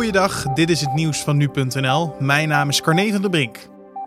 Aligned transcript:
Goeiedag, 0.00 0.42
dit 0.42 0.70
is 0.70 0.80
het 0.80 0.94
nieuws 0.94 1.22
van 1.22 1.36
nu.nl. 1.36 2.14
Mijn 2.18 2.48
naam 2.48 2.68
is 2.68 2.80
Carne 2.80 3.12
van 3.12 3.20
der 3.20 3.30
Brink. 3.30 3.58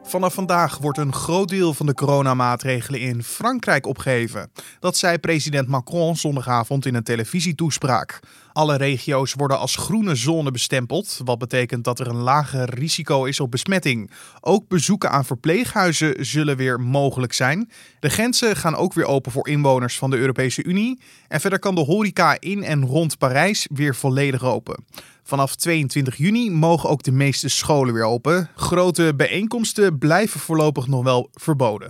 Vanaf 0.04 0.33
vandaag 0.33 0.77
wordt 0.77 0.97
een 0.97 1.13
groot 1.13 1.50
deel 1.50 1.73
van 1.73 1.85
de 1.85 1.94
coronamaatregelen 1.94 2.99
in 2.99 3.23
Frankrijk 3.23 3.85
opgeheven. 3.85 4.51
Dat 4.79 4.97
zei 4.97 5.17
president 5.17 5.67
Macron 5.67 6.15
zondagavond 6.15 6.85
in 6.85 6.96
een 6.96 7.03
televisietoespraak. 7.03 8.19
Alle 8.53 8.78
regio's 8.78 9.33
worden 9.33 9.60
als 9.60 9.76
groene 9.76 10.15
zone 10.15 10.51
bestempeld, 10.51 11.21
wat 11.24 11.37
betekent 11.37 11.83
dat 11.83 11.99
er 11.99 12.07
een 12.07 12.21
lager 12.21 12.73
risico 12.73 13.25
is 13.25 13.39
op 13.39 13.51
besmetting. 13.51 14.12
Ook 14.41 14.67
bezoeken 14.67 15.12
aan 15.12 15.25
verpleeghuizen 15.25 16.25
zullen 16.25 16.57
weer 16.57 16.80
mogelijk 16.80 17.34
zijn. 17.34 17.70
De 17.99 18.09
grenzen 18.09 18.55
gaan 18.55 18.75
ook 18.75 18.94
weer 18.94 19.05
open 19.05 19.31
voor 19.31 19.48
inwoners 19.48 19.98
van 19.98 20.09
de 20.09 20.17
Europese 20.17 20.63
Unie. 20.63 20.99
En 21.27 21.41
verder 21.41 21.59
kan 21.59 21.75
de 21.75 21.81
horeca 21.81 22.38
in 22.39 22.63
en 22.63 22.85
rond 22.85 23.17
Parijs 23.17 23.67
weer 23.71 23.95
volledig 23.95 24.44
open. 24.44 24.84
Vanaf 25.34 25.55
22 25.55 26.16
juni 26.16 26.52
mogen 26.52 26.90
ook 26.90 27.04
de 27.04 27.12
meeste 27.12 27.50
scholen 27.50 27.94
weer 27.94 28.04
open. 28.04 28.50
Grote 28.55 29.14
bijeenkomsten 29.16 29.98
blijven 29.98 30.40
voorlopig 30.40 30.88
nog 30.88 31.04
wel 31.04 31.30
verboden. 31.34 31.90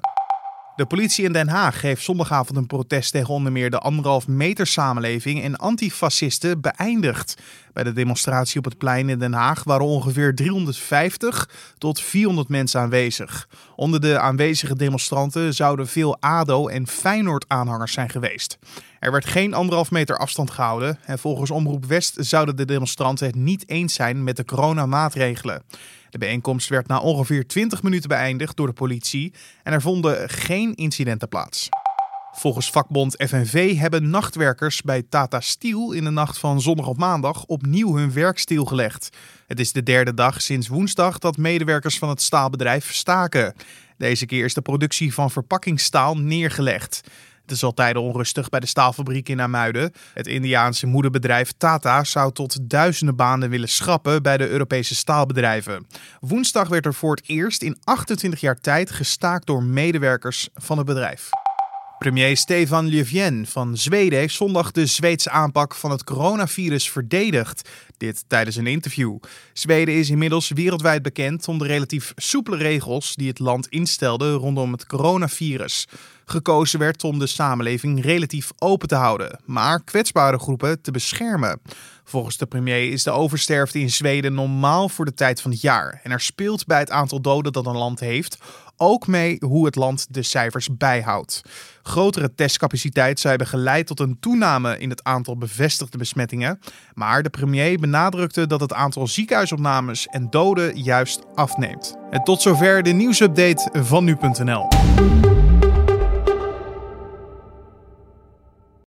De 0.76 0.86
politie 0.86 1.26
in 1.26 1.34
Den 1.34 1.48
Haag 1.48 1.82
heeft 1.82 2.04
zondagavond 2.04 2.58
een 2.58 2.68
protest 2.68 3.12
tegen 3.12 3.34
onder 3.34 3.52
meer 3.52 3.70
de 3.70 3.80
anderhalf 3.80 4.28
meter 4.28 4.68
samenleving 4.68 5.44
en 5.44 5.56
antifascisten 5.56 6.62
beëindigd. 6.62 7.42
Bij 7.74 7.84
de 7.84 7.94
demonstratie 7.94 8.58
op 8.58 8.66
het 8.66 8.78
plein 8.78 9.10
in 9.10 9.20
Den 9.20 9.34
Haag 9.34 9.64
waren 9.64 9.86
ongeveer 9.86 10.36
350 10.36 11.50
tot 11.78 12.02
400 12.02 12.50
mensen 12.50 12.82
aanwezig. 12.82 13.48
Onder 13.76 14.02
de 14.02 14.20
aanwezige 14.20 14.76
demonstranten 14.76 15.54
zouden 15.54 15.88
veel 15.88 16.18
ADO- 16.20 16.68
en 16.68 16.88
Feyenoord-aanhangers 16.88 17.94
zijn 17.94 18.10
geweest. 18.10 18.58
Er 19.04 19.12
werd 19.12 19.26
geen 19.26 19.54
anderhalf 19.54 19.92
meter 19.92 20.18
afstand 20.18 20.52
gehouden 20.52 20.98
en 21.06 21.20
volgens 21.20 21.52
Omroep 21.52 21.86
West 21.86 22.16
zouden 22.20 22.56
de 22.56 22.66
demonstranten 22.66 23.28
het 23.28 23.36
niet 23.36 23.70
eens 23.70 23.94
zijn 23.94 24.24
met 24.24 24.36
de 24.36 24.46
coronamaatregelen. 24.46 25.64
De 26.10 26.18
bijeenkomst 26.18 26.70
werd 26.70 26.88
na 26.88 27.00
ongeveer 27.00 27.48
20 27.48 27.84
minuten 27.84 28.10
beëindigd 28.10 28.58
door 28.58 28.68
de 28.68 28.73
politie 28.73 29.34
en 29.64 29.73
er 29.73 29.82
vonden 29.82 30.30
geen 30.30 30.76
incidenten 30.76 31.28
plaats. 31.28 31.70
Volgens 32.32 32.70
vakbond 32.70 33.16
FNV 33.28 33.76
hebben 33.78 34.10
nachtwerkers 34.10 34.82
bij 34.82 35.04
Tata 35.10 35.40
Steel 35.40 35.92
in 35.92 36.04
de 36.04 36.10
nacht 36.10 36.38
van 36.38 36.62
zondag 36.62 36.88
op 36.88 36.98
maandag 36.98 37.45
opnieuw 37.45 37.95
hun 37.95 38.14
werk 38.14 38.40
stilgelegd. 38.40 39.10
Het 39.48 39.60
is 39.60 39.72
de 39.72 39.84
derde 39.84 40.14
dag 40.14 40.42
sinds 40.42 40.67
woensdag 40.67 41.17
dat 41.20 41.38
medewerkers 41.38 41.98
van 41.98 42.10
het 42.10 42.22
staalbedrijf 42.22 42.94
staken. 42.94 43.54
Deze 43.98 44.26
keer 44.26 44.45
is 44.45 44.54
de 44.54 44.62
productie 44.62 45.14
van 45.14 45.32
verpakkingsstaal 45.32 46.17
neergelegd. 46.17 47.02
Het 47.44 47.52
is 47.52 47.63
al 47.63 47.73
tijden 47.73 48.02
onrustig 48.02 48.49
bij 48.49 48.59
de 48.59 48.66
staalfabriek 48.66 49.30
in 49.30 49.41
Amuiden. 49.41 49.91
Het 50.13 50.27
Indiaanse 50.27 50.88
moederbedrijf 50.88 51.52
Tata 51.58 52.03
zou 52.03 52.31
tot 52.31 52.69
duizenden 52.69 53.16
banen 53.16 53.49
willen 53.49 53.69
schrappen 53.69 54.23
bij 54.23 54.38
de 54.38 54.47
Europese 54.47 54.95
staalbedrijven. 54.95 55.88
Woensdag 56.19 56.67
werd 56.67 56.86
er 56.86 56.94
voor 56.94 57.16
het 57.16 57.27
eerst 57.30 57.61
in 57.61 57.77
28 57.83 58.39
jaar 58.39 58.59
tijd 58.59 58.91
gestaakt 58.91 59.45
door 59.45 59.64
medewerkers 59.64 60.49
van 60.53 60.77
het 60.77 60.86
bedrijf. 60.86 61.30
Premier 62.04 62.38
Stefan 62.38 62.90
Löfven 62.90 63.48
van 63.48 63.78
Zweden 63.78 64.20
heeft 64.20 64.34
zondag 64.34 64.72
de 64.72 64.86
Zweedse 64.86 65.30
aanpak 65.30 65.76
van 65.76 65.92
het 65.92 66.04
coronavirus 66.04 66.90
verdedigd. 66.90 67.70
Dit 67.98 68.23
tijdens 68.28 68.56
een 68.56 68.68
interview. 68.68 69.18
Zweden 69.54 69.95
is 69.95 70.10
inmiddels 70.10 70.50
wereldwijd 70.50 71.02
bekend 71.02 71.48
om 71.48 71.58
de 71.58 71.66
relatief 71.66 72.14
soepele 72.16 72.58
regels 72.58 73.16
die 73.16 73.28
het 73.28 73.40
land 73.40 73.68
instelde 73.68 74.34
rondom 74.34 74.72
het 74.72 74.86
coronavirus. 74.86 75.88
Gekozen 76.26 76.80
werd 76.80 77.04
om 77.04 77.20
de 77.20 77.28
samenleving 77.28 78.04
relatief 78.04 78.52
open 78.58 78.88
te 78.88 78.95
houden, 78.95 79.40
maar 79.45 79.84
kwetsbare 79.84 80.40
groepen 80.40 80.82
te 80.82 80.92
beschermen. 80.92 81.62
Volgens 82.04 82.38
de 82.38 82.45
premier 82.45 82.92
is 82.92 83.04
de 83.04 83.12
oversterfte 83.12 83.80
in 83.80 83.90
Zweden 83.90 84.34
normaal 84.34 84.90
voor 84.90 85.06
de 85.06 85.14
tijd 85.14 85.42
van 85.42 85.52
het 85.52 85.62
jaar. 85.62 86.00
En 86.04 86.12
er 86.12 86.22
speelt 86.22 86.66
bij 86.66 86.80
het 86.80 86.92
aantal 86.92 87.22
doden 87.22 87.52
dat 87.52 87.66
een 87.66 87.78
land 87.78 88.00
heeft 88.00 88.38
ook 88.78 89.08
mee 89.08 89.38
hoe 89.46 89.66
het 89.66 89.76
land 89.76 90.08
de 90.10 90.23
cijfers 90.23 90.78
bijhoudt. 90.78 91.42
Grotere 91.84 92.34
testcapaciteit 92.36 93.20
zou 93.20 93.30
hebben 93.30 93.54
geleid 93.54 93.88
tot 93.88 94.00
een 94.00 94.20
toename 94.20 94.80
in 94.80 94.89
het 94.89 95.04
aantal 95.04 95.38
bevestigde 95.38 95.98
besmettingen. 95.98 96.60
Maar 96.94 97.23
de 97.23 97.30
premier 97.30 97.80
benadrukte 97.80 98.48
dat 98.48 98.60
het 98.60 98.73
aantal 98.73 99.08
ziekenhuisopnames 99.08 100.06
en 100.06 100.30
doden 100.30 100.78
juist 100.78 101.22
afneemt. 101.36 101.95
En 102.10 102.23
tot 102.23 102.42
zover 102.42 102.83
de 102.83 102.92
nieuwsupdate 102.92 103.70
van 103.83 104.04
nu.nl. 104.04 104.67